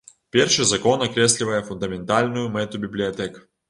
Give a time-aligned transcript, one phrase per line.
[0.37, 3.43] Першы закон акрэслівае фундаментальную мэту бібліятэк.